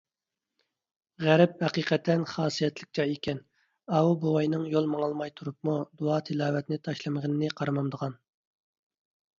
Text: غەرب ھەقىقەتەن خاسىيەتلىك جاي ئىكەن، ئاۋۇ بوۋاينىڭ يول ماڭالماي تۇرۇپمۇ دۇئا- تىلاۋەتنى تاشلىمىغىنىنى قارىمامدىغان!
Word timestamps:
غەرب 1.25 1.59
ھەقىقەتەن 1.65 2.23
خاسىيەتلىك 2.31 2.97
جاي 2.99 3.13
ئىكەن، 3.17 3.43
ئاۋۇ 3.99 4.17
بوۋاينىڭ 4.25 4.67
يول 4.73 4.91
ماڭالماي 4.95 5.35
تۇرۇپمۇ 5.39 5.77
دۇئا- 6.03 6.19
تىلاۋەتنى 6.31 6.83
تاشلىمىغىنىنى 6.89 7.53
قارىمامدىغان! 7.63 8.19